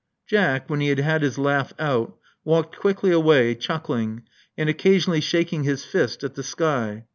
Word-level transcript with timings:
Jack, 0.25 0.67
when 0.67 0.79
he 0.81 0.87
had 0.87 0.97
had 0.97 1.21
his 1.21 1.37
laugh 1.37 1.77
ofl^ 1.77 2.13
walked 2.43 2.79
quickly 2.79 3.11
away, 3.11 3.53
chuckling, 3.53 4.23
and 4.57 4.67
occasionally 4.67 5.21
shaking 5.21 5.61
his 5.63 5.85
fist 5.85 6.23
at 6.23 6.33
the 6.33 6.41
sky. 6.41 7.05